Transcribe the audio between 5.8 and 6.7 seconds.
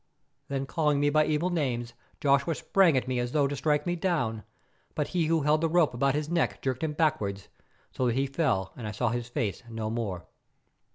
about his neck